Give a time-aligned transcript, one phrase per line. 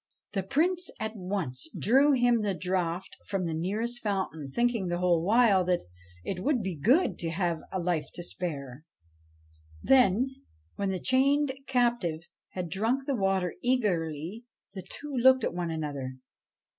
[0.33, 5.63] The Prince at once drew him the draught from the nearest fountain, thinking the while
[5.65, 5.83] that
[6.25, 8.83] it would be good to have a life to spare.
[9.83, 10.31] Then,
[10.75, 16.15] when the chained captive had drunk the water eagerly, the two looked at one another.